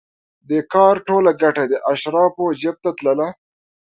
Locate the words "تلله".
2.97-3.27